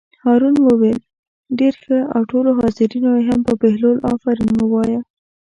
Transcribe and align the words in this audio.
هارون 0.23 0.55
وویل: 0.61 0.99
ډېر 1.59 1.73
ښه 1.83 1.97
او 2.15 2.21
ټولو 2.31 2.49
حاضرینو 2.59 3.11
هم 3.27 3.39
په 3.47 3.53
بهلول 3.61 3.97
آفرین 4.13 4.51
ووایه. 4.57 4.99